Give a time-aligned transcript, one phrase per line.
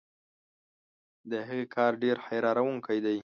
[1.31, 3.17] د هغې کار ډېر حیرانوونکی دی.